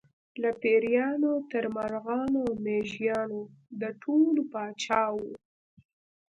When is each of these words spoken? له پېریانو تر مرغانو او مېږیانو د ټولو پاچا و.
له 0.41 0.49
پېریانو 0.61 1.33
تر 1.51 1.63
مرغانو 1.75 2.39
او 2.47 2.53
مېږیانو 2.65 3.41
د 3.81 3.83
ټولو 4.01 4.41
پاچا 4.53 5.01
و. 5.13 5.17